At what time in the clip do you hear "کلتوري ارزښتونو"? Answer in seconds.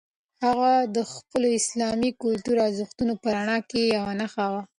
2.23-3.13